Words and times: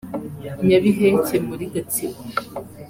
Nyabiheke 0.65 1.37
muri 1.47 1.65
Gatsibo 1.73 2.21